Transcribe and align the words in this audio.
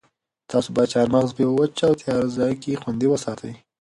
تاسو 0.51 0.67
باید 0.75 0.91
چهارمغز 0.93 1.29
په 1.35 1.41
یوه 1.45 1.55
وچ 1.57 1.77
او 1.87 1.93
تیاره 2.01 2.27
ځای 2.37 2.53
کې 2.61 2.79
خوندي 2.81 3.07
وساتئ. 3.09 3.53